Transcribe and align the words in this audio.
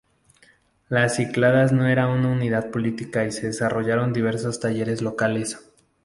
Las 0.89 1.17
Cícladas 1.17 1.73
no 1.73 1.85
eran 1.87 2.09
una 2.09 2.29
unidad 2.29 2.71
política 2.71 3.23
y 3.23 3.31
se 3.31 3.45
desarrollaron 3.45 4.13
diversos 4.13 4.59
talleres 4.59 5.03
locales. 5.03 5.59